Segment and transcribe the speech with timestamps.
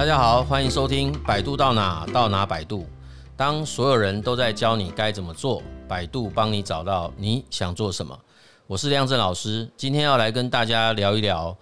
[0.00, 2.84] 大家好，欢迎收听《百度到哪到哪百度》。
[3.36, 8.18] 当所有人都在教你该怎么做，百度帮你找到你想做什么。
[8.66, 11.54] 我是亮正老师，今天要来跟大家聊一聊。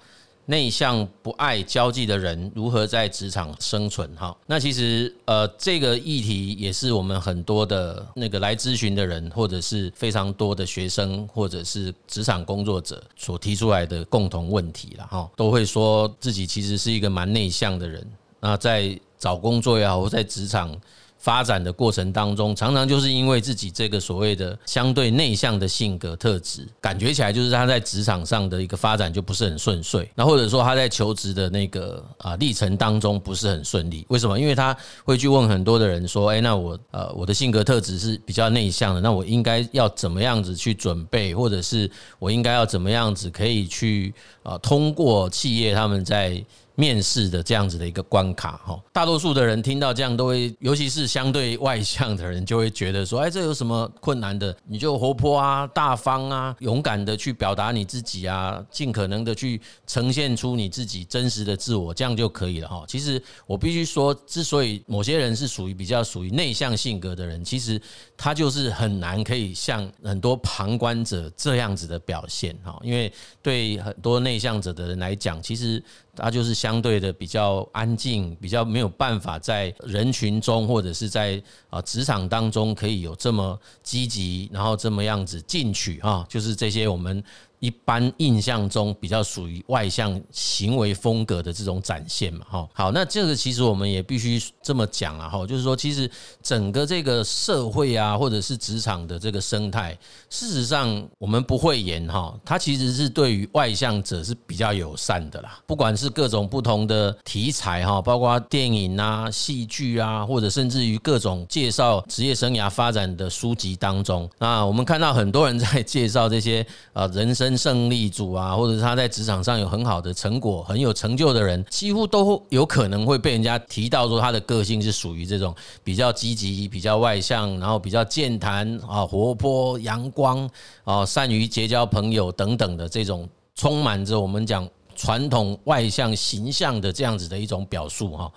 [0.47, 4.09] 内向不爱交际的人如何在职场生存？
[4.15, 18.07] 哈，那其实呃，这个议题也是我们很多的那个来咨询的人，或者是非常多的学生，或者是职场工作者所提出来的共同问题了哈，都会说自己其实是一个蛮内向的人。
[18.41, 20.77] 那在找工作也好，或在职场。
[21.21, 30.09] 发展的过程当中，常常就是因为自己这个所谓的相对内向的性格特质，感觉起来就是他在职场上的一个发展就不是很顺遂。
[30.15, 34.07] 那或者说他在求职的那个啊历程当中不是很顺利。
[34.09, 34.39] 为什么？
[34.39, 34.75] 因为他
[35.05, 46.43] 会去问很多的人说：“诶，那我呃我的性格特质是比较内向的，那我应该要怎么样子去准备，或者是我应该要怎么样子可以去啊通过企业他们在。”
[46.79, 54.57] 面试的这样子的一个关卡，哈，大多数的人听到这样都会，尤其是相对外向的人，就会觉得说，哎，这有什么困难的？
[54.65, 62.85] 你就活泼啊，大方啊，勇敢的去表达你自己啊，尽可能的去呈现出你自己真实的自我，这样就可以了，哈。
[62.87, 67.83] 其实我必须说，之所以某些人是属于比较属于内向性格的人，其实
[68.17, 75.83] 他就是很难可以像很多旁观者这样子的表现，哈，因为对很多内向者的人来讲，其实。
[76.21, 87.25] 他就是相相对的比较安静，比较没有办法在人群中或者是在啊职场当中可以有这么积极，然后这么样子进取啊，就是这些我们。
[87.61, 96.09] 一般印象中比较属于外向行为风格的这种展现嘛，哈，好，那这个其实我们也必须这么讲了哈，就是说，其实
[96.41, 99.99] 整个这个社会啊，或者是职场的这个生态，
[100.31, 117.48] 事实上我们不会言哈，它其实是对于外向者是比较友善的啦，不管是各种不同的题材哈，包括电影啊、戏剧啊，或者甚至于各种介绍职业生涯发展的书籍当中，那我们看到很多人在介绍这些啊人生。
[117.57, 125.55] 胜利组啊，或者是他在职场上有很好的成果、很有成就的人，几乎都有可能会被人家提到说他的个性是属于这种
[125.85, 130.49] 比较积极、比较外向，然后比较健谈啊、活泼、阳光
[130.85, 134.69] 啊、善于结交朋友等等的这种，充满着我们讲。
[134.99, 138.31] 传统外向形象的这样子的一种表述哈，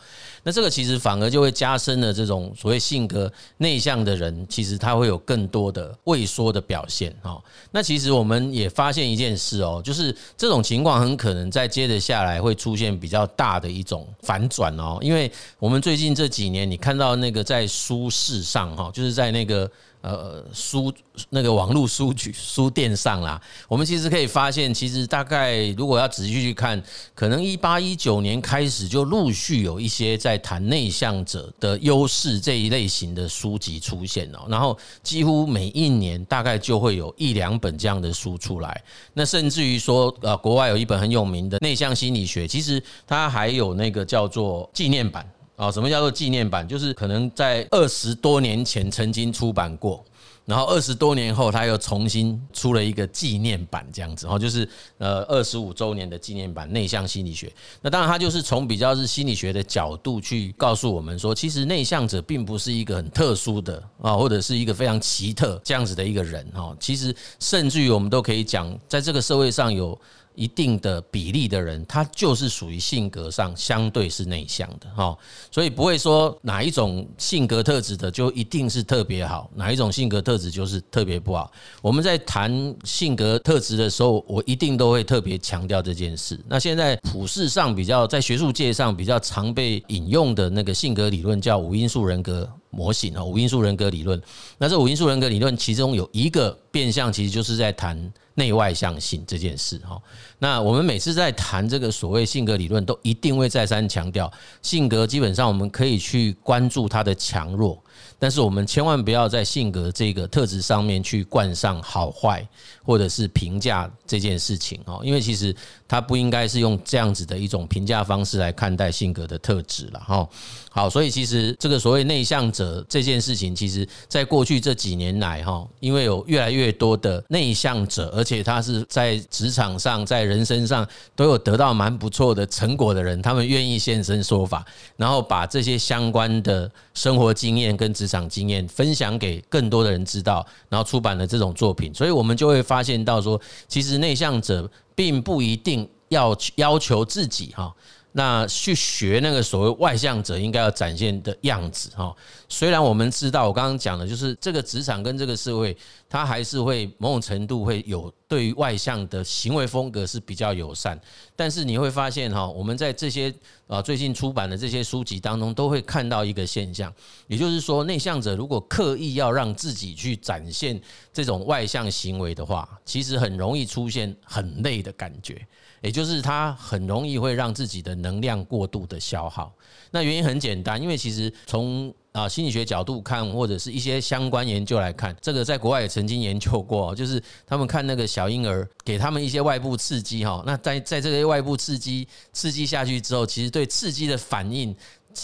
[0.43, 7.41] 那这个其实反而就会加深了这种所谓性格内向的人，其实他会有更多的畏缩的表现哈。
[7.71, 19.69] 那其实我们也发现一件事哦，就是这种情况很可能在接着下来会出现比较大的一种反转哦，因为我们最近这几年你看到那个在书市上哈，就是在那个。
[20.01, 20.91] 呃，书
[21.29, 26.81] 那个网络书局书店上啦，我们其实可以发现，其实大概如果要仔细去看，
[27.13, 38.83] 可能一八一九年开始就陆续有一些在谈内向者的优势这一类型的书籍出现了，然后几乎每一年大概就会有一两本这样的书出来。
[39.13, 45.29] 那甚至于说，呃，国外有一本很有名的内向心理学，其实它还有那个叫做纪念版。
[45.61, 46.67] 啊，什么叫做纪念版？
[46.67, 50.03] 就是可能在二十多年前曾经出版过，
[50.43, 54.27] 然后二十多年后他又重新出了一个纪念版，这样子。
[54.27, 54.67] 哈就是
[54.97, 57.45] 呃二十五周年的纪念版《内向心理学》。
[57.79, 66.75] 那当然，他就是从比较是心理学的角度去告诉我们说，其实内向者并不是一个很特殊的啊，或者是一个非常奇特这样子的一个人哈。
[66.79, 69.95] 其实，甚至于我们都可以讲，在这个社会上有。
[70.35, 75.17] 一定的比例的人，他就是属于性格上相对是内向的哈，
[75.51, 81.51] 所以不会说哪一种性格特质的就一定是特别好，哪一种性格特质就是特别不好。
[81.81, 86.39] 我们在谈性格特质的时候，我一定都会特别强调这件事。
[86.47, 94.19] 那现在普世上比较在学术界上比较常被引用的那个性格理论叫五因素人格模型啊，五因素人格理论。
[94.57, 98.11] 那这五因素人格理论其中有一个变相，其实就是在谈。
[98.33, 100.01] 内外向性这件事哈，
[100.39, 104.31] 那我们每次在谈这个所谓性格理论，都一定会再三强调，
[104.61, 107.83] 性格基本上我们可以去关注它的强弱。
[108.19, 112.47] 但是我们千万不要在性格这个特质上面去冠上好坏，
[112.83, 115.55] 或者是评价这件事情哦，因为其实
[115.87, 120.27] 它不应该是用这样子的一种评价方式来看待性格的特质了哈。
[120.73, 134.65] 好，所以其实这个所谓内向者这件事情，其实在过去这几年来哈，因为有越来越多的内向者，而且他是在职场上、在人生上都有得到蛮不错的成果的人，他们愿意现身说法，
[134.95, 147.73] 然后把这些相关的生活经验跟职场经验分享给更多的人知道，然后出版了这种作品，所以我们就会发现到说，其实内向者并不一定要要求自己哈，
[148.13, 152.13] 那去学那个所谓外向者应该要展现的样子哈。
[152.49, 155.75] 虽然我们知道，我刚刚讲的就是这个职场跟这个社会，
[156.09, 160.99] 它还是会某种程度会有对于外向的行为风格是比较友善。
[161.35, 163.33] 但是你会发现哈，我们在这些
[163.67, 166.93] 啊最近出版的这些书籍当中，都会看到一个现象，
[167.27, 170.79] 也就是说，内向者如果刻意要让自己去展现
[171.13, 175.47] 这种外向行为的话，其实很容易出现很累的感觉。
[175.81, 179.53] 也就是他很容易会让自己的能量过度的消耗。
[179.89, 194.73] 那原因很简单，因为其实从啊心理学角度看，或者是一些相关研究来看，这个在国外也曾经研究过，就是他们看那个小婴儿，给他们一些外部刺激哈，那在在这个外部刺激刺激下去之后，其实对刺激的反应，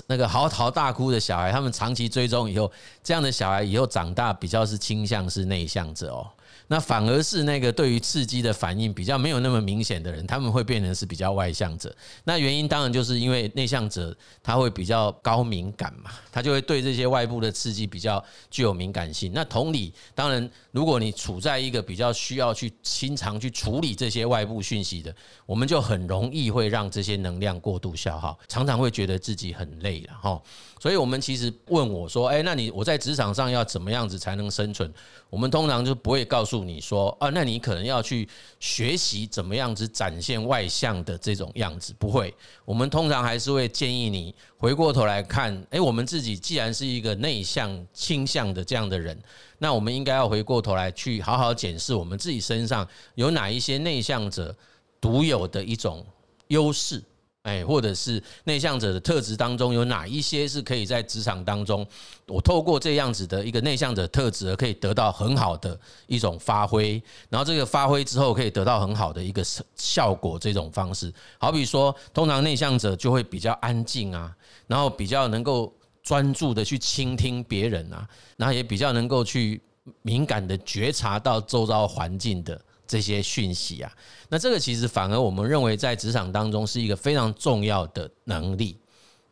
[0.07, 2.69] 那个嚎啕大哭的小孩，他们长期追踪以后，
[3.03, 6.27] 这样的小孩以后长大比较是倾向是内向者哦。
[6.67, 11.95] 那反而是那个对于刺激的反应比较没有那么明显的人，他们会变成是比较外向者。
[12.23, 19.31] 那原因当然就是因为内向者他会比较高敏感嘛，他就会对这些外部的刺激比较具有敏感性。
[19.33, 25.15] 那同理，当然如果你处在一个比较需要去经常去处理这些外部讯息的，
[25.45, 30.41] 我们就很容易会让这些能量过度消耗，常常会觉得自己很累了哈。
[30.79, 34.93] 所以，我们其实问我说：“哎，那你我在职场上要怎么样子才能生存？”
[35.29, 38.27] 我们通常就不会告诉你说：“啊，那你可能要去
[38.59, 42.33] 学习怎么样子展现外向的这种样子。”不会，
[42.63, 49.17] 我们通常还是会建议你回过头来看：“哎，我们自己既然是一个内向倾向的这样的人，
[49.57, 54.55] 那我们应该要回过头来去好好检视我们自己身上有哪一些内向者
[55.01, 56.05] 独有的一种
[56.49, 57.03] 优势。”
[57.47, 61.87] 哎，或者是内向者的特质当中有哪一些是可以在职场当中，
[62.27, 69.41] 我透过这样子的一个内向者特质而可以得到很好的一种发挥，然后这个发挥之后可以得到很好的一个
[69.77, 74.35] 效果，这种方式，好比说，通常内向者就会比较安静啊，
[74.67, 75.73] 然后比较能够
[76.03, 78.05] 专注的去倾听别人啊，
[78.35, 79.61] 然后也比较能够去
[80.01, 82.61] 敏感的觉察到周遭环境的。
[82.87, 83.91] 这些讯息啊，
[84.29, 88.77] 那这个其实反而我们认为在职场当中是一个非常重要的能力。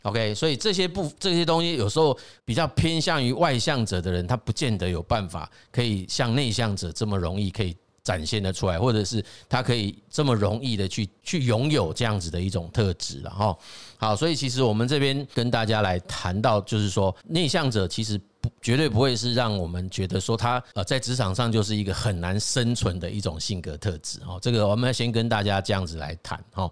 [0.03, 13.57] OK，所以这些不这些东西有时候比较偏向于外向者的人，他不见得有办法可以像内向者这么容易可以展现得出来，或者是他可以这么容易的去去拥有这样子的一种特质了哈。
[13.97, 18.19] 好，所以其实我们这边跟大家来谈到，就是说内向者其实。
[18.65, 24.39] 绝对不会是让我们觉得说他呃在职场上就是一个很难生存的一种性格特质哦。
[24.41, 26.67] 这个我们要先跟大家这样子来谈哈，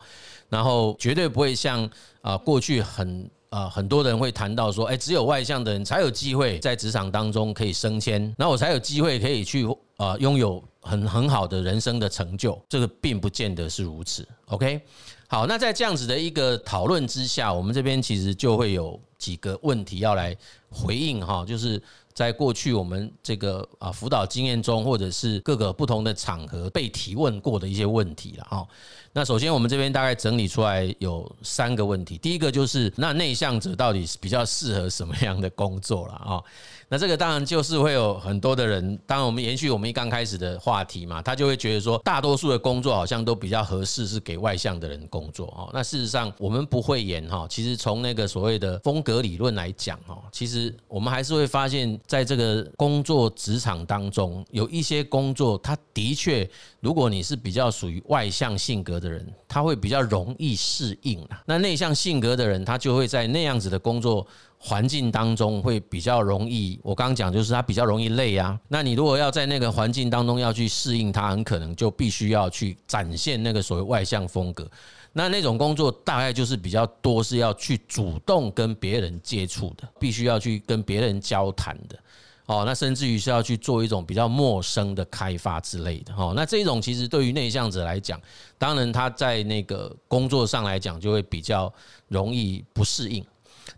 [0.50, 1.88] 然后绝对不会像
[2.22, 9.68] 啊过去很啊很多人会谈到说，哎，只有外向的人才有机会在职场当中可以升迁，那我才有机会可以去
[9.98, 12.60] 啊拥有很很好的人生的成就。
[12.68, 14.28] 这个并不见得是如此。
[14.48, 14.81] OK，
[15.27, 20.37] 好，那在这样子的一个讨论之下，我们这边其实就会有几个问题要来。
[20.75, 21.79] 回应哈，就是
[22.13, 28.68] 在过去我们这个啊辅导经验中，或者是各个不同的场合被提问过的一些问题了哈。
[29.15, 36.42] 那首先我们这边大概整理出来有三个问题，第一个就是那内向者到底比较适合什么样的工作了啊？
[36.89, 45.69] 那这个当然就是会有很多的人，当然我们延续我们一刚开始的话题嘛，他就会觉得说，大多数的工作好像都比较合适是给外向的人工作哦。
[45.74, 61.26] 那事实上我们不会演哈，其实从那个所谓的风格理论来讲哈，其实我们还是会发现，在这个工作职场当中，有一些工作，他的确，如果你是比较属于外向性格的人，他会比较容易适应。
[61.45, 64.26] 那内向性格的人，他就会在那样子的工作。
[64.65, 68.57] 环境当中会比较容易，我刚刚讲就是他比较容易累啊。
[68.69, 74.65] 那你如果要在那个环境当中要去适应它，很可能就必须要去展现那个所谓外向风格。
[75.11, 81.99] 那那种工作大概就是比较多是要去主动跟别人接触的，必须要去跟别人交谈的。
[82.45, 86.13] 哦，那甚至于是要去做一种比较陌生的开发之类的。
[86.15, 88.17] 哦，那这种其实对于内向者来讲，
[88.57, 91.71] 当然他在那个工作上来讲就会比较
[92.07, 93.23] 容易不适应。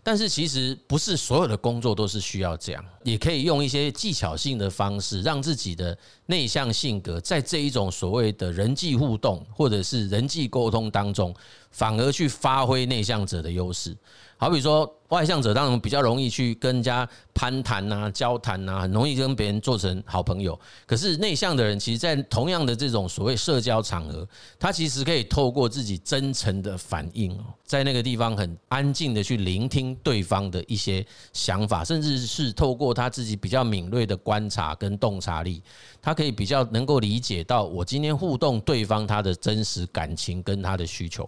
[0.02, 11.34] 但是其实不是所有的工作都是需要这样，也可以用一些技巧性的方式，让自己的内向性格在这一种所谓的人际互动或者是人际沟通当中，
[11.70, 13.96] 反而去发挥内向者的优势。
[14.38, 20.58] 好比说，外向者当然比较容易去跟人家攀谈啊、交谈啊，很容易跟别人做成好朋友。
[20.84, 24.28] 可是内向的人，其实，在同样的这种所谓社交场合，
[24.58, 35.62] 他其实可以透过自己真诚的反应，在那个地方很安静的去聆听对方的一些想法，甚至是透过他自己比较敏锐的观察跟洞察力，
[36.02, 41.26] 他可以比较能够理解到我今天互动对方他的真实感情跟他的需求。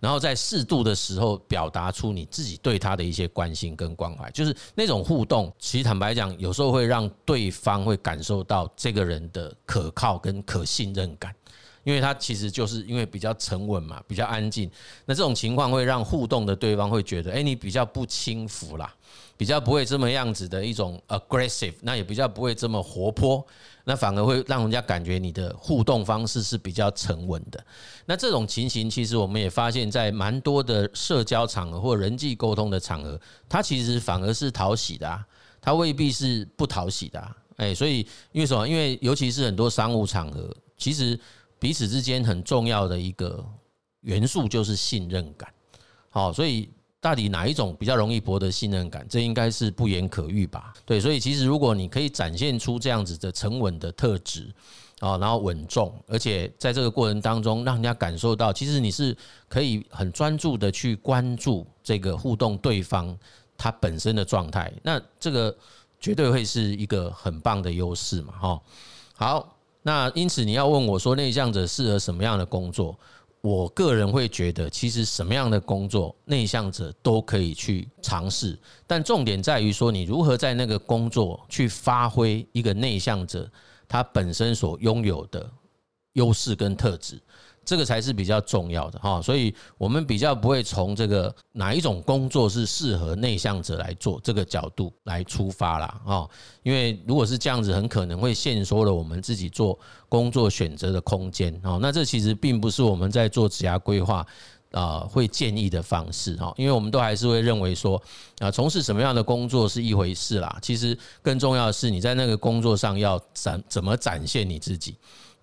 [0.00, 5.52] 然后在适度的时候表达出你自己对他的一些关心跟关怀，就是那种互动。
[5.58, 11.34] 其实坦白讲，有时候会让对方会感受到这个人的可靠跟可信任感，
[11.84, 14.70] 因为他其实就是因为比较沉稳嘛，比较安静。
[15.04, 18.94] 那这种情况会让互动的对方会觉得，哎，你比较不轻浮啦。
[19.38, 23.46] 比较不会这么样子的一种 aggressive，那也比较不会这么活泼，
[23.84, 27.64] 那反而会让人家感觉你的互动方式是比较沉稳的。
[28.04, 33.18] 那这种情形，其实我们也发现，在蛮多的社交场合或人际沟通的场合，
[33.48, 35.24] 它其实反而是讨喜的啊，
[35.60, 37.36] 它未必是不讨喜的啊。
[37.58, 38.00] 哎，所以
[38.32, 38.68] 因为什么？
[38.68, 41.18] 因为尤其是很多商务场合，其实
[41.60, 43.46] 彼此之间很重要的一个
[44.00, 45.48] 元素就是信任感。
[46.10, 46.68] 好，所以。
[47.00, 49.06] 到底哪一种比较容易博得信任感？
[49.08, 50.74] 这应该是不言可喻吧？
[50.84, 54.52] 对，所以其实如果你可以展现出这样子的沉稳的特质
[54.98, 59.16] 啊，然后稳重，而且在这个过程当中让人家感受到，其实你是
[59.48, 63.16] 可以很专注的去关注这个互动对方
[63.56, 65.56] 他本身的状态，那这个
[66.00, 68.32] 绝对会是一个很棒的优势嘛！
[68.40, 68.60] 哈，
[69.14, 72.98] 好，那因此你要问我说，内向者适合什么样的工作？
[73.40, 83.50] 我个人会觉得，其实什么样的工作，内向者都可以去尝试，但重点在于说，你如何在那个工作去发挥一个内向者
[83.86, 85.48] 他本身所拥有的
[86.14, 87.20] 优势跟特质。
[87.68, 96.26] 这个才是比较重要的哈，所以我们比较不会从这个哪一种工作是适合内向者来做这个角度来出发啦啊，
[96.62, 101.78] 因为如果是这样子，很可能会限缩了我们自己做工作选择的空间啊。
[101.78, 104.26] 那这其实并不是我们在做职涯规划
[104.70, 108.02] 啊会建议的方式哈，因为我们都还是会认为说
[108.38, 114.96] 啊，从事什么样的工作是一回事啦，其实更重要的是你在那个工作上要展怎么展现你自己。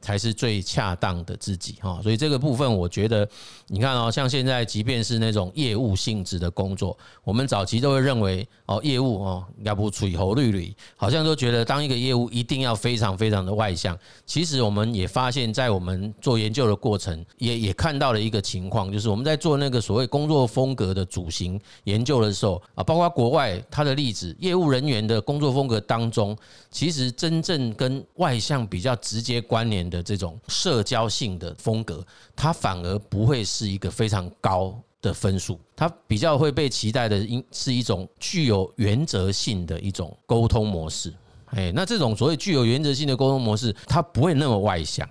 [0.06, 3.28] 才是最恰当的自己哈，所以这个部分我觉得，
[3.66, 13.98] 你看哦，像现在即便是那种业务性质的工作，我们早期都会认为哦，业务哦要不吹红绿绿，好像都觉得当一个业务一定要非常非常的外向。
[14.28, 26.38] 其实我们也发现，在我们做研究的过程，也也看到了一个情况，就是我们在做那个所谓工作风格的组型研究的时候啊，包括国外它的例子，业务人员的工作风格当中，
[26.70, 29.95] 其实真正跟外向比较直接关联的。
[29.96, 41.14] 的这种社交性的风格，它反而不会是一个非常高的分数，它比较会被期待的，应是一种具有原则性的一种沟通模式。
[41.52, 45.08] 哎，那这种所谓具有原则性的沟通模式，它不会那么外向，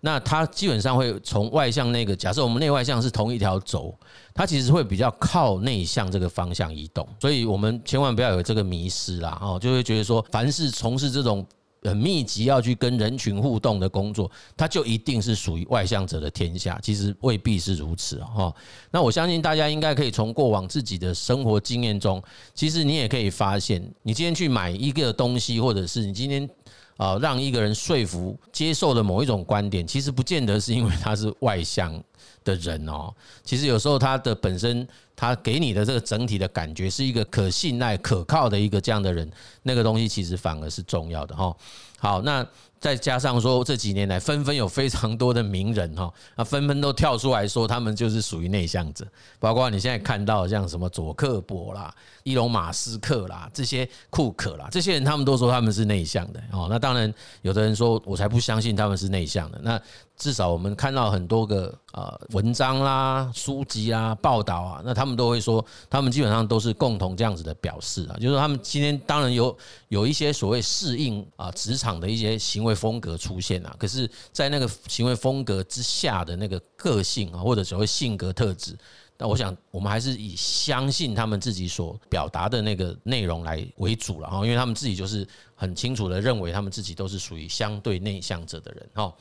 [0.00, 3.94] 那它基本上会从外向那个，假设我们内外向是同一条轴，
[4.32, 11.46] 它其实会比较靠内向这个方向移动，所以我们千万不要有这个迷失啦，哦，就会觉得说，凡是从事这种。
[11.86, 16.78] 很密集要去跟人群互动的工作，它就一定是属于外向者的天下。
[16.82, 18.54] 其实未必是如此哈。
[18.90, 22.22] 那我相信大家应该可以从过往自己的生活经验中，
[22.54, 26.48] 其实你也可以发现，你今天去买一个东西，或者是你今天
[26.96, 32.02] 啊让一个人说服接受的某一种观点，其实不见得是因为他是外向
[32.44, 33.12] 的人哦。
[33.42, 34.86] 其实有时候他的本身。
[35.18, 39.26] 他给你的这个整体的感觉是一个可信赖、可靠的一个这样的人，
[39.62, 41.56] 那个东西其实反而是重要的哈。
[41.98, 42.46] 好，那。
[42.78, 49.06] 再加上说，这几年来纷纷有非常多的名人哈，啊，纷纷都跳出来说他们就是属于内向者，
[49.40, 51.92] 包括你现在看到像什么佐克伯啦、
[52.22, 56.66] 伊隆马斯克啦、这些库克啦，这些人他们都说他们是内向的哦。
[56.70, 59.58] 那当然，有的人说我才不相信他们是内向的。
[59.62, 59.80] 那
[60.16, 69.56] 至少我们看到很多个呃文章啦、书籍啊、报道啊，那他们都会说，他们基本上都是共同这样子的表示啊，就是说他们今天当然有
[69.88, 78.74] 有一些所谓适应啊职场的一些行为风格出现啊，可是，在那个行为风格之下的那个个性啊，或者所谓性格特质，
[79.18, 88.88] 那我想我们还是以相信他们自己所表达的那个内容来为主了哈，因为他们自己就是很清楚的认为他们自己都是属于相对内向者的人。
[88.94, 89.12] 哈，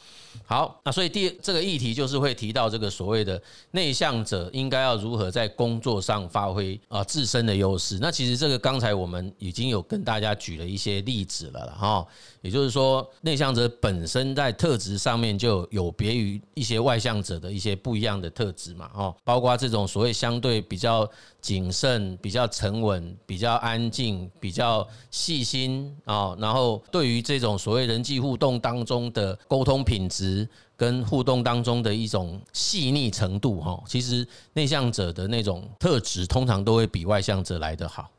[0.45, 7.97] 好，那所以第这个议题就是会提到这个所谓的内向者应该要如何在工作上发挥啊自身的优势。
[8.01, 12.05] 那其实这个刚才我们已经有跟大家举了一些例子了了哈，
[12.41, 21.09] 也就是说内向者本身在特质上面就有别于一些外向者的一些不一样的特质嘛，哈，包括这种所谓相对比较
[21.45, 38.09] 谨慎、比较沉稳、比较安静、比较细心啊，然后对于这种所谓人际互动当中的沟通品质跟互动当中的一种细腻程度，哈，其实内向者的那种特质通常都会比外向者来得好。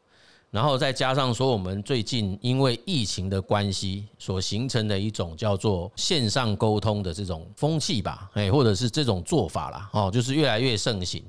[0.52, 11.24] 然后再加上说，我们最近因为疫情的关系所形成的一种叫做线上沟通的这种风气吧，哎，或者是这种做法啦，哦，就是越来越盛行。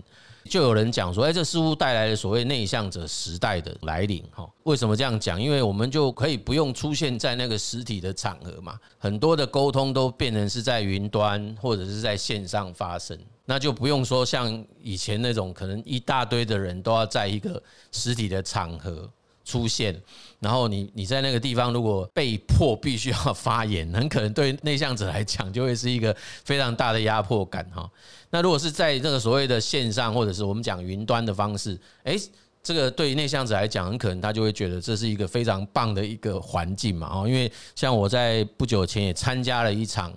[0.48, 4.50] 就有人讲说，哎，这似乎带来了所谓内向者时代的来临，哈。
[4.64, 5.40] 为什么这样讲？
[5.40, 17.62] 因为我们就可以不用出现在那个实体的场合嘛，很多的沟通都变成是在云端或者是在线上发生，那就不用说像以前那种可能一大堆的人都要在一个
[17.92, 19.10] 实体的场合
[19.48, 19.98] 出现，
[20.42, 26.14] 然后你你在那个地方如果被迫必须要发言，很可能对内向者来讲就会是一个
[26.44, 27.90] 非常大的压迫感哈。
[28.30, 32.20] 那如果是在这个所谓的线上或者是我们讲云端的方式，诶，
[32.62, 37.26] 这个对于内向者来讲，很可能他就会觉得这是一个非常棒的一个环境嘛哦。
[37.26, 40.14] 因为像我在不久前也参加了一场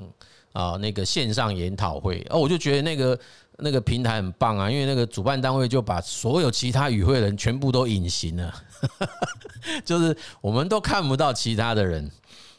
[0.52, 3.16] 啊那个线上研讨会，哦，我就觉得那个。
[3.62, 8.54] 那个平台很棒啊，因为那个主办单位就把所有其他与会人全部都隐形了，
[9.84, 12.10] 就是我们都看不到其他的人，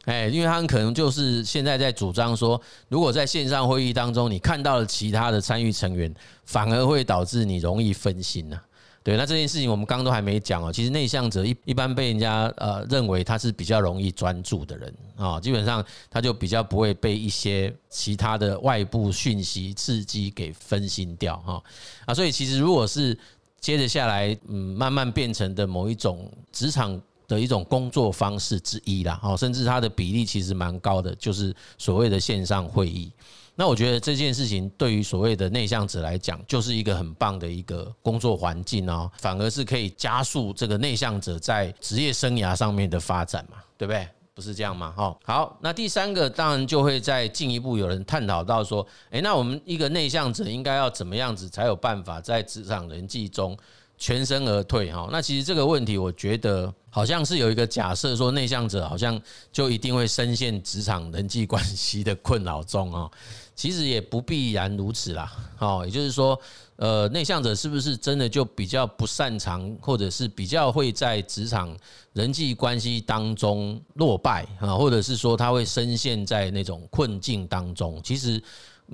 [0.06, 6.14] 哎，因为他们可能就是现在在主张说，如果在线上会议当中你看到了其他的参与成员，
[6.46, 8.60] 反而会导致你容易分心呢。
[9.04, 10.72] 对，那这件事情我们刚刚都还没讲哦。
[10.72, 21.64] 其实内向者一一般被人家呃认为他是比较容易专注的人啊，基本上他就比较不会被一些其他的外部讯息刺激给分心掉哈
[22.06, 22.14] 啊。
[22.14, 23.18] 所以其实如果是
[23.62, 33.10] 接着下来嗯慢慢变成的某一种职场的一种工作方式之一啦，哦，甚至它的比例其实蛮高的，就是所谓的线上会议。
[33.56, 44.08] 那我觉得这件事情对于所谓的内向者来讲，就是一个很棒的一个工作环境哦，反而是可以加速这个内向者在职业生涯上面的发展嘛，对不对？
[44.42, 44.94] 是这样吗？
[44.98, 53.56] 哈，好，那第三个当然就会再进一步有人探讨到说，诶，那我们一个内向者应该要怎么样子才有办法在职场人际中
[53.98, 54.92] 全身而退？
[54.92, 56.74] 哈，那其实这个问题，我觉得。
[56.94, 59.18] 好像是有一个假设说，内向者好像
[59.50, 63.10] 就一定会深陷职场人际关系的困扰中啊，
[63.56, 65.32] 其实也不必然如此啦。
[65.60, 66.38] 哦，也就是说，
[66.82, 71.78] 呃，内向者是不是真的就比较不擅长，或者是比较会在职场
[72.14, 78.02] 人际关系当中落败啊，或者是说他会深陷在那种困境当中？
[78.04, 78.42] 其实。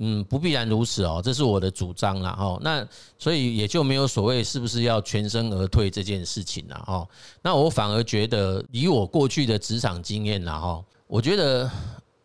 [0.00, 2.36] 嗯，不必然如此哦，这是我的主张啦。
[2.38, 2.86] 哦，那
[3.18, 7.08] 所以也就没有所谓是不是要全身而退这件事情了哦。
[7.42, 11.68] 那我反而觉得，以我过去的职场经验啦哈，我觉得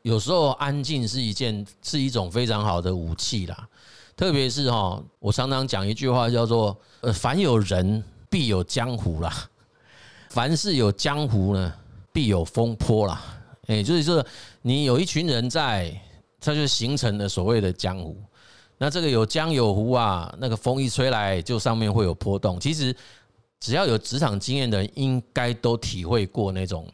[0.04, 3.68] 有时候安静是一件是一种非常好的武器啦。
[4.16, 9.50] 特别是哈，我常常讲一句话叫做“呃，凡有人必有江湖啦，
[10.30, 11.74] 凡是有江湖呢，
[12.12, 13.22] 必有风波啦”。
[13.68, 14.26] 哎，就是说
[14.62, 15.94] 你有一群人在。
[16.46, 18.18] 它就形成了所谓的江湖，
[18.78, 22.60] 那这个有江有湖啊，那个风一吹来，就上面会有波动。
[22.60, 22.94] 其实
[23.62, 26.86] 只要有职场经验的人，应该都体会过那种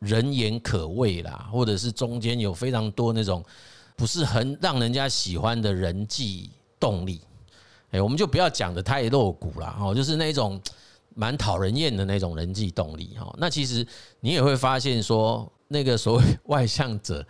[0.00, 3.42] 人言可畏啦，或者是中间有非常多那种
[3.96, 7.20] 不是很让人家喜欢的人际动力。
[7.90, 10.60] 哎，我们就不要讲的太露骨了哦，就是那种
[11.14, 13.34] 蛮讨人厌的那种人际动力哈。
[13.38, 13.86] 那其实
[14.20, 17.24] 你也会发现说，那个所谓外向者。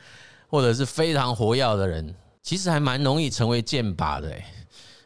[0.50, 4.34] 或者是非常活跃的人，其实还蛮容易成为剑靶的，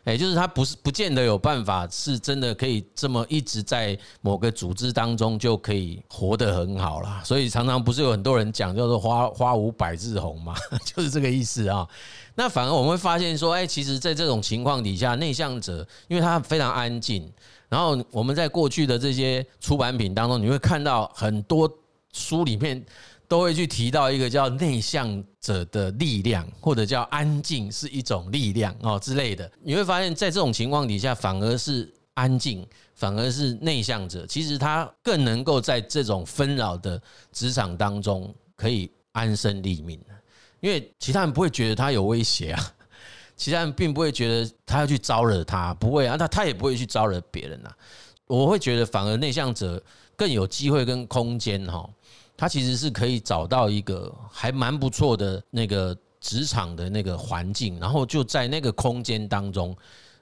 [0.04, 7.22] 诶，就是他不是不见得有办法，是真的可以这么一直在某个组织当中就可以活得很好啦。
[7.24, 11.86] 所以常常不是有很多人讲叫做“花花无百日红”嘛， 就是这个意思啊。
[12.34, 17.32] 那反而我们会发现说，哎，其实，在这种情况底下，内向者因为他非常安静，
[17.68, 21.70] 然后我们在过去的这些出版品当中，你会看到很多
[22.12, 22.84] 书里面。
[23.28, 29.50] 都会去提到一个叫内向者的力量，或者叫安静是一种力量哦之类的。
[29.61, 37.02] 你会发现在这种情况底下，反而是安静，反而是内向者，其实他更能够在这种纷扰的
[37.33, 40.00] 职场当中可以安身立命，
[40.61, 42.74] 因为其他人不会觉得他有威胁啊，
[43.37, 47.76] 其他人并不会觉得他要去招惹他，不会啊，他他也不会去招惹别人啊。
[48.28, 49.83] 我会觉得反而内向者
[50.16, 51.90] 更有机会跟空间哈。
[52.42, 59.76] 他其实是可以找到一个还蛮不错的那个职场的那个环境，然后就在那个空间当中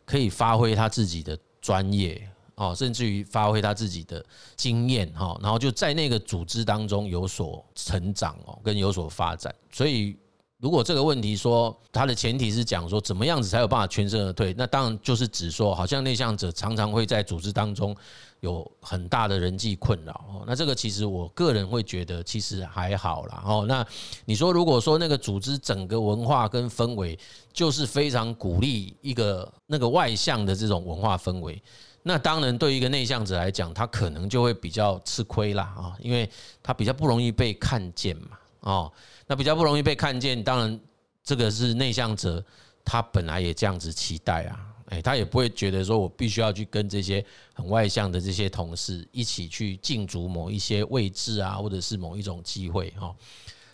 [0.04, 2.22] 可以发挥他自己的专业
[2.56, 4.22] 哦，甚至于发挥他自己的
[4.54, 10.14] 经验哈，然后就在那个组织当中有所成长哦，跟有所发展，所以。
[10.60, 17.96] 如果这个问题说它的前提是讲说怎么样子才有办法全身而退，那当然就是指说，好像内向者常常会在组织当中
[18.40, 20.44] 有很大的人际困扰哦。
[20.46, 23.64] 那这个其实我个人会觉得其实还好啦哦。
[23.66, 23.84] 那
[24.26, 27.18] 你说如果说那个组织整个文化跟氛围
[27.54, 31.60] 就是非常鼓励一个那个外向的这种文化氛围，
[32.02, 36.28] 那当然对于一个内向者来讲，他可能就会比较吃亏啦啊，因为
[36.62, 38.92] 他比较不容易被看见嘛哦。
[39.26, 40.80] 那比较不容易被看见，当然
[41.22, 42.44] 这个是内向者，
[42.84, 53.14] 他本来也这样子期待啊，诶，他也不会觉得说我必须要去跟这些很外向的这些同事一起去竞逐某一些位置啊，或者是某一种机会哈。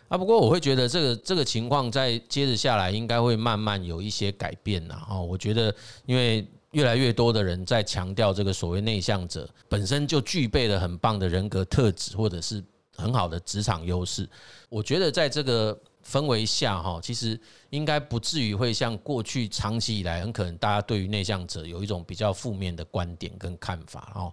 [0.09, 5.07] 啊，不过我会觉得这个这个情况在接着下来应该会慢慢有一些改变呐。
[5.09, 12.63] 哦，我觉得因为越来越多的人在强调这个所谓内向者本身就具备了很棒的人格特质，或者是。
[12.97, 14.29] 很好的职场优势，
[14.69, 17.39] 我觉得在这个氛围下哈，其实
[17.71, 24.33] 应该不至于会像过去长期以来，很可能大家对于内向者有一种比较负面的观点跟看法哦。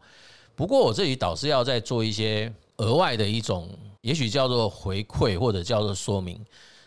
[0.55, 3.69] 不过我这里倒是要再做一些额外的一种，
[4.01, 6.39] 也许叫做回馈或者叫做说明。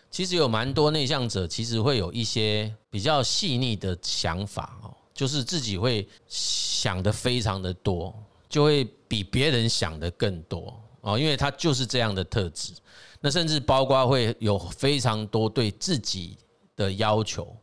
[0.08, 8.14] 其实有蛮多内向者其实会有一些比较细腻的想法哦，就是自己会想得非常的多，
[8.48, 10.80] 就会比别人想的更多。
[11.06, 12.72] 哦，因为他就是这样的特质，
[13.20, 16.36] 那甚至包括会有非常多对自己
[16.74, 17.56] 的要求，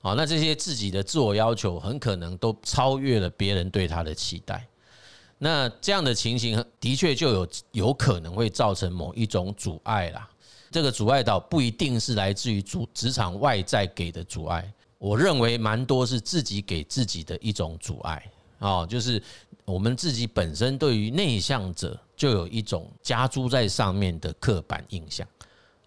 [0.00, 4.66] 啊，那这些自己的自我要求很可能都超越了别人对他的期待，
[5.36, 10.26] 那这样的情形的确就有有可能会造成某一种阻碍啦。
[10.70, 18.30] 这个阻碍倒不一定是来自于主职场外在给的阻碍，我认为蛮多是自己给自己的一种阻碍，
[18.60, 19.22] 哦，就是。
[19.66, 25.26] 我们自己本身对于内向者就有一种加诸在上面的刻板印象，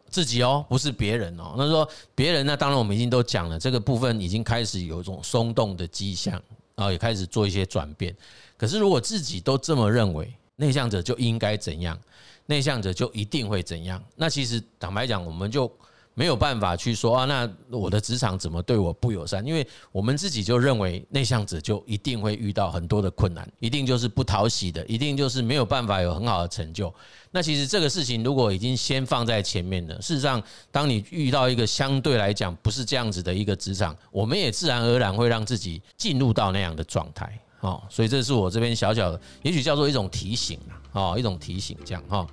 [0.10, 1.56] 自己哦，不是别人哦。
[1.58, 6.34] 那说别人呢，当然我们已经都讲了，这个部分已经开始有一种松动的迹象，
[6.76, 8.16] 然后也开始做一些转变。
[8.58, 12.00] 可是如果自己都这么认为，内向者就应该怎样，
[12.46, 15.72] 内向者就一定会怎样，那其实坦白讲，我们就。
[16.20, 19.46] 没有办法去说啊，那我的职场怎么对我不友善？
[19.48, 26.94] 因为我们自己就认为内向者就一定会遇到很多的困难，一定就是不讨喜的，一定就是没有办法有很好的成就。
[27.32, 37.40] 那其实这个事情如果已经先放在前面了，事实上，当你遇到一个相对来讲不是这样子的一个职场，我们也自然而然会让自己进入到那样的状态。
[37.62, 42.28] 哦，所以这是我这边小小的，也许叫做一种提醒啊，哦，一种提醒这样哈。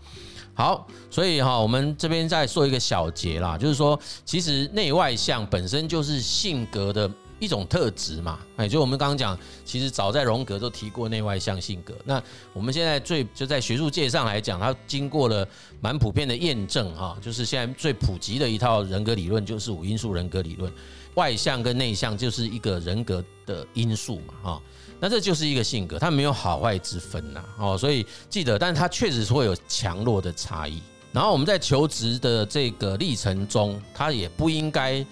[0.57, 8.39] 好，所以哈，我们这边再说一个小结啦，就是说，其实内外向本身就是性格的一种特质嘛。
[8.57, 11.95] 哎，就我们刚刚讲，其实早在荣格都提过内外向性格。
[12.07, 12.23] 那
[12.55, 15.47] 我们现在最就在学术界上来讲，它经过了
[15.79, 20.73] 蛮普遍的验证哈，就是现在最普及的一套人格理论就是五因素人格理论，
[21.17, 24.63] 外向跟内向就是一个人格的因素嘛哈。
[24.99, 30.81] 那这就是一个性格，它没有好坏之分呐，哦，所以记得，但是它确实是会有强弱的差异。
[31.13, 35.05] 然后我们在求职的这个历程中，它也不应该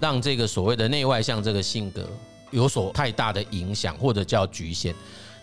[0.00, 2.08] 让这个所谓的内外向这个性格
[2.50, 4.94] 有所太大的影响或者叫局限。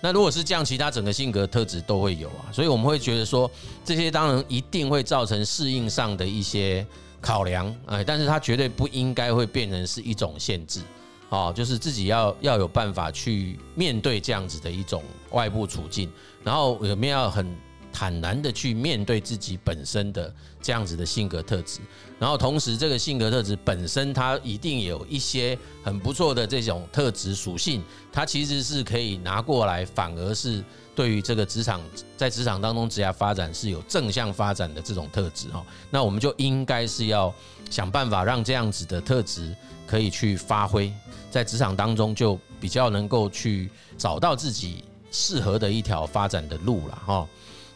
[0.02, 3.50] 那如果是这样，其他整个性格特质都会有啊，所以我们会觉得说，
[3.84, 6.86] 这些当然一定会造成适应上的一些
[7.20, 10.82] 考量，哎，但是它绝对不应该会变成是一种限制。
[11.30, 16.12] 哦，就是自己要要有办法去面对这样子的一种外部处境，
[16.44, 17.56] 然后有没有很
[17.92, 21.82] 坦然的去面对自己本身的这样子的性格特质，
[22.20, 30.64] 然后同时这个性格特质本身它一定有一些很不错的这种特质属性，它其实是可以拿过来，反而是
[30.96, 31.82] 对于这个职场
[32.18, 37.34] 在职场当中职业发展是有正向发展的这种特质哈，那我们就应该是要
[37.70, 39.56] 想办法让这样子的特质
[39.90, 40.94] 可以去发挥。
[41.32, 47.28] 在职场当中，就比较能够去找到自己适合的一条发展的路了哈。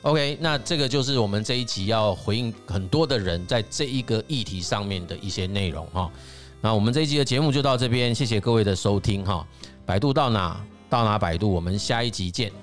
[0.03, 6.11] OK，那这个就是我们这一集要回应很多的人在这一个议题上面的一些内容哈。
[6.61, 9.45] 那我们这一集的节目就到这边，谢谢各位的收听哈。
[9.85, 12.62] 百度到哪到哪百度，我们下一集见。